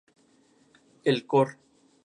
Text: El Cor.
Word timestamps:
El 1.03 1.27
Cor. 1.27 1.57